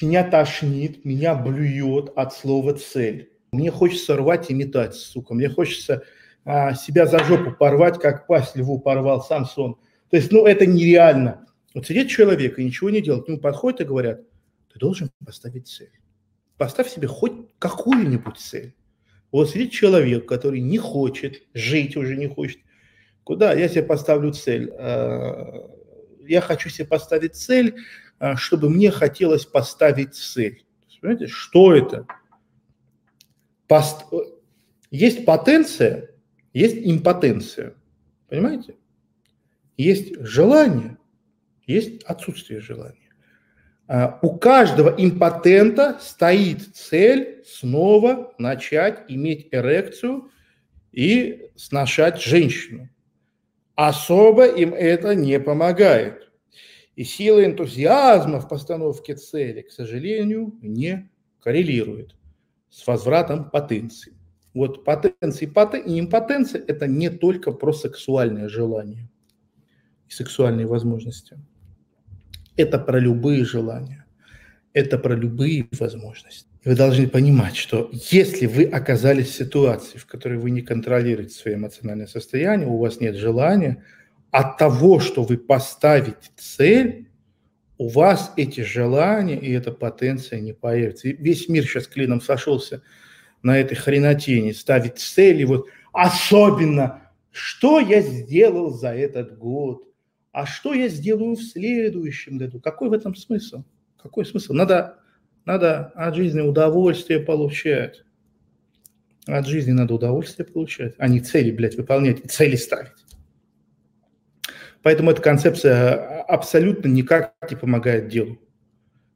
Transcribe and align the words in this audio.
Меня 0.00 0.22
тошнит, 0.22 1.04
меня 1.04 1.34
блюет 1.34 2.10
от 2.14 2.32
слова 2.32 2.74
«цель». 2.74 3.32
Мне 3.50 3.70
хочется 3.70 4.16
рвать 4.16 4.50
и 4.50 4.54
метать, 4.54 4.94
сука. 4.94 5.34
Мне 5.34 5.48
хочется 5.48 6.04
а, 6.44 6.74
себя 6.74 7.06
за 7.06 7.24
жопу 7.24 7.52
порвать, 7.52 7.98
как 7.98 8.26
пасть 8.26 8.56
льву 8.56 8.78
порвал 8.78 9.22
Самсон. 9.22 9.76
То 10.10 10.16
есть, 10.16 10.30
ну, 10.30 10.46
это 10.46 10.66
нереально. 10.66 11.46
Вот 11.74 11.86
сидит 11.86 12.08
человек 12.08 12.58
и 12.58 12.64
ничего 12.64 12.90
не 12.90 13.00
делает, 13.00 13.24
к 13.24 13.28
нему 13.28 13.38
подходят 13.38 13.80
и 13.80 13.84
говорят, 13.84 14.20
ты 14.72 14.78
должен 14.78 15.10
поставить 15.24 15.66
цель. 15.68 15.92
Поставь 16.56 16.88
себе 16.88 17.08
хоть 17.08 17.32
какую-нибудь 17.58 18.36
цель. 18.36 18.74
Вот 19.32 19.50
сидит 19.50 19.72
человек, 19.72 20.26
который 20.26 20.60
не 20.60 20.78
хочет, 20.78 21.42
жить 21.54 21.96
уже 21.96 22.16
не 22.16 22.28
хочет. 22.28 22.60
Куда? 23.24 23.52
Я 23.52 23.68
себе 23.68 23.82
поставлю 23.82 24.32
цель. 24.32 24.70
А, 24.78 25.70
я 26.20 26.40
хочу 26.40 26.68
себе 26.68 26.86
поставить 26.86 27.36
цель, 27.36 27.76
чтобы 28.36 28.70
мне 28.70 28.90
хотелось 28.90 29.44
поставить 29.44 30.14
цель. 30.14 30.64
Понимаете, 31.00 31.26
что 31.28 31.74
это? 31.74 32.06
Пост... 33.66 34.04
Есть 34.90 35.24
потенция, 35.24 36.10
есть 36.52 36.76
импотенция. 36.78 37.74
Понимаете? 38.28 38.76
Есть 39.76 40.18
желание, 40.20 40.98
есть 41.66 42.02
отсутствие 42.04 42.60
желания. 42.60 43.08
А, 43.86 44.18
у 44.22 44.36
каждого 44.36 44.94
импотента 44.96 45.98
стоит 46.00 46.76
цель 46.76 47.42
снова 47.46 48.34
начать 48.38 49.04
иметь 49.08 49.48
эрекцию 49.52 50.30
и 50.92 51.50
сношать 51.56 52.20
женщину. 52.20 52.88
Особо 53.76 54.46
им 54.46 54.74
это 54.74 55.14
не 55.14 55.38
помогает. 55.38 56.27
И 56.98 57.04
сила 57.04 57.44
энтузиазма 57.44 58.40
в 58.40 58.48
постановке 58.48 59.14
цели, 59.14 59.62
к 59.62 59.70
сожалению, 59.70 60.58
не 60.60 61.08
коррелирует 61.38 62.16
с 62.70 62.84
возвратом 62.84 63.50
потенции. 63.50 64.14
Вот 64.52 64.84
потенция 64.84 65.46
и 65.86 66.00
импотенция– 66.00 66.60
это 66.66 66.88
не 66.88 67.08
только 67.08 67.52
про 67.52 67.72
сексуальное 67.72 68.48
желание 68.48 69.08
и 70.08 70.12
сексуальные 70.12 70.66
возможности. 70.66 71.38
Это 72.56 72.80
про 72.80 72.98
любые 72.98 73.44
желания, 73.44 74.04
это 74.72 74.98
про 74.98 75.14
любые 75.14 75.68
возможности. 75.78 76.48
Вы 76.64 76.74
должны 76.74 77.06
понимать, 77.06 77.54
что 77.54 77.92
если 77.92 78.46
вы 78.46 78.64
оказались 78.64 79.28
в 79.28 79.34
ситуации, 79.36 79.98
в 79.98 80.06
которой 80.06 80.40
вы 80.40 80.50
не 80.50 80.62
контролируете 80.62 81.34
свое 81.34 81.58
эмоциональное 81.58 82.08
состояние, 82.08 82.66
у 82.66 82.76
вас 82.76 82.98
нет 82.98 83.14
желания, 83.14 83.84
от 84.30 84.58
того, 84.58 85.00
что 85.00 85.22
вы 85.22 85.38
поставите 85.38 86.30
цель, 86.36 87.08
у 87.78 87.88
вас 87.88 88.32
эти 88.36 88.62
желания 88.62 89.38
и 89.38 89.52
эта 89.52 89.70
потенция 89.72 90.40
не 90.40 90.52
появится. 90.52 91.08
И 91.08 91.16
весь 91.16 91.48
мир 91.48 91.64
сейчас 91.64 91.86
клином 91.86 92.20
сошелся 92.20 92.82
на 93.42 93.58
этой 93.58 93.76
хренотени, 93.76 94.52
ставить 94.52 94.98
цели. 94.98 95.44
Вот 95.44 95.66
особенно, 95.92 97.02
что 97.30 97.78
я 97.78 98.00
сделал 98.00 98.70
за 98.70 98.94
этот 98.94 99.38
год, 99.38 99.84
а 100.32 100.44
что 100.44 100.74
я 100.74 100.88
сделаю 100.88 101.36
в 101.36 101.42
следующем 101.42 102.38
году. 102.38 102.60
Какой 102.60 102.88
в 102.88 102.92
этом 102.92 103.14
смысл? 103.14 103.62
Какой 103.96 104.26
смысл? 104.26 104.52
Надо 104.52 104.98
надо 105.48 105.86
от 105.94 106.14
жизни 106.14 106.42
удовольствие 106.42 107.20
получать. 107.20 108.04
От 109.26 109.46
жизни 109.46 109.72
надо 109.72 109.94
удовольствие 109.94 110.46
получать, 110.46 110.94
а 110.98 111.08
не 111.08 111.20
цели, 111.20 111.50
блядь, 111.50 111.76
выполнять, 111.76 112.30
цели 112.30 112.56
ставить. 112.56 112.92
Поэтому 114.82 115.10
эта 115.10 115.22
концепция 115.22 116.22
абсолютно 116.22 116.88
никак 116.88 117.34
не 117.50 117.56
помогает 117.56 118.08
делу. 118.08 118.38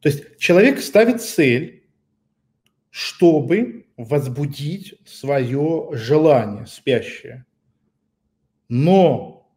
То 0.00 0.08
есть 0.08 0.38
человек 0.38 0.80
ставит 0.80 1.22
цель, 1.22 1.84
чтобы 2.90 3.86
возбудить 3.96 4.94
свое 5.06 5.90
желание 5.92 6.66
спящее. 6.66 7.46
Но 8.68 9.50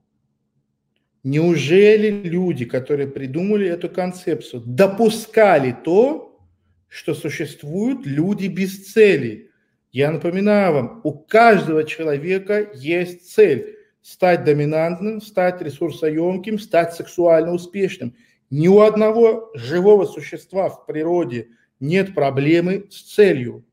неужели 1.24 2.10
люди, 2.28 2.66
которые 2.66 3.08
придумали 3.08 3.68
эту 3.68 3.90
концепцию, 3.90 4.62
допускали 4.66 5.76
то, 5.84 6.40
что 6.88 7.14
существуют 7.14 8.06
люди 8.06 8.48
без 8.48 8.92
цели. 8.92 9.50
Я 9.92 10.12
напоминаю 10.12 10.74
вам, 10.74 11.02
у 11.04 11.14
каждого 11.14 11.84
человека 11.84 12.70
есть 12.74 13.34
цель– 13.34 13.72
стать 14.06 14.44
доминантным, 14.44 15.20
стать 15.20 15.64
ресурсоемким, 15.64 16.60
стать 16.60 16.94
сексуально 16.94 17.54
успешным. 17.54 18.16
Ни 18.52 18.68
у 18.68 18.82
одного 18.82 19.50
живого 19.56 20.06
существа 20.06 20.70
в 20.70 20.86
природе 20.86 21.48
нет 21.80 22.14
проблемы 22.14 22.86
с 22.92 23.02
целью. 23.02 23.66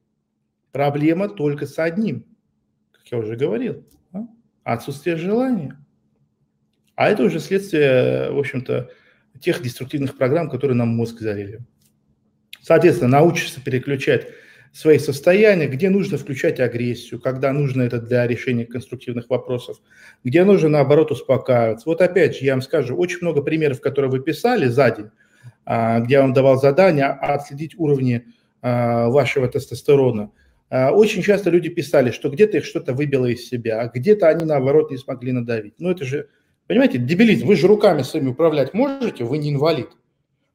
Проблема 0.71 1.29
только 1.29 1.67
с 1.67 1.79
одним, 1.79 2.25
как 2.93 3.07
я 3.09 3.19
уже 3.19 3.37
говорил, 3.37 3.87
отсутствие 4.65 5.17
желания. 5.17 5.79
А 6.95 7.11
это 7.11 7.25
уже 7.25 7.39
следствие, 7.39 8.31
в 8.33 8.39
общем-то, 8.39 8.89
тех 9.39 9.61
деструктивных 9.61 10.17
программ, 10.17 10.49
которые 10.49 10.79
нам 10.79 10.89
мозг 10.89 11.21
залили. 11.21 11.61
Соответственно, 12.63 13.19
научишься 13.19 13.63
переключать 13.63 14.29
свои 14.73 14.99
состояния, 14.99 15.67
где 15.67 15.91
нужно 15.91 16.17
включать 16.17 16.59
агрессию, 16.59 17.21
когда 17.21 17.53
нужно 17.53 17.83
это 17.83 18.01
для 18.01 18.27
решения 18.27 18.65
конструктивных 18.65 19.29
вопросов, 19.29 19.79
где 20.25 20.45
нужно, 20.45 20.71
наоборот, 20.71 21.11
успокаиваться. 21.11 21.89
Вот 21.89 22.01
опять 22.01 22.37
же, 22.37 22.45
я 22.45 22.55
вам 22.55 22.63
скажу, 22.63 22.97
очень 22.97 23.19
много 23.21 23.43
примеров, 23.43 23.81
которые 23.81 24.11
вы 24.11 24.21
писали 24.21 24.67
за 24.67 24.91
день, 24.91 25.11
а, 25.67 26.01
где 26.01 26.15
я 26.15 26.23
вам 26.23 26.33
давал 26.33 26.59
задание 26.59 27.07
отследить 27.07 27.75
уровни 27.79 28.25
а, 28.63 29.09
вашего 29.09 29.47
тестостерона. 29.47 30.31
А, 30.71 30.91
очень 30.91 31.23
часто 31.23 31.51
люди 31.51 31.69
писали, 31.69 32.11
что 32.11 32.31
где-то 32.31 32.57
их 32.57 32.65
что-то 32.65 32.95
выбило 32.95 33.27
из 33.27 33.47
себя, 33.47 33.83
а 33.83 33.89
где-то 33.89 34.29
они, 34.29 34.47
наоборот, 34.47 34.91
не 34.91 34.97
смогли 34.97 35.33
надавить. 35.33 35.75
Ну, 35.79 35.91
это 35.91 36.07
же, 36.07 36.29
понимаете, 36.67 36.97
дебилизм. 36.97 37.47
Вы 37.47 37.57
же 37.57 37.67
руками 37.67 38.01
своими 38.03 38.31
управлять 38.31 38.73
можете, 38.73 39.25
вы 39.25 39.37
не 39.37 39.51
инвалид. 39.51 39.91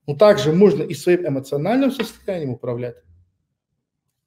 Но 0.07 0.16
также 0.16 0.53
можно 0.53 0.81
и 0.81 0.95
своим 0.95 1.27
эмоциональным 1.27 1.91
состоянием 1.91 2.50
управлять. 2.50 2.95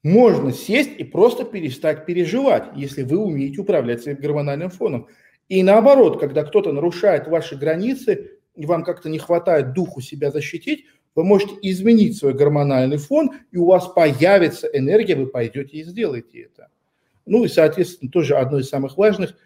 Можно 0.02 0.52
сесть 0.52 0.92
и 0.98 1.04
просто 1.04 1.44
перестать 1.44 2.06
переживать, 2.06 2.70
если 2.74 3.02
вы 3.02 3.18
умеете 3.18 3.60
управлять 3.60 4.02
своим 4.02 4.18
гормональным 4.18 4.70
фоном. 4.70 5.08
И 5.48 5.62
наоборот, 5.62 6.18
когда 6.18 6.42
кто-то 6.42 6.72
нарушает 6.72 7.28
ваши 7.28 7.56
границы, 7.56 8.38
и 8.54 8.66
вам 8.66 8.82
как-то 8.82 9.10
не 9.10 9.18
хватает 9.18 9.72
духу 9.72 10.00
себя 10.00 10.30
защитить, 10.30 10.86
вы 11.14 11.24
можете 11.24 11.54
изменить 11.62 12.16
свой 12.16 12.34
гормональный 12.34 12.96
фон, 12.96 13.32
и 13.50 13.58
у 13.58 13.66
вас 13.66 13.88
появится 13.88 14.68
энергия, 14.68 15.16
вы 15.16 15.26
пойдете 15.26 15.78
и 15.78 15.84
сделаете 15.84 16.42
это. 16.42 16.68
Ну 17.26 17.44
и, 17.44 17.48
соответственно, 17.48 18.10
тоже 18.10 18.36
одно 18.36 18.58
из 18.58 18.68
самых 18.68 18.96
важных, 18.96 19.36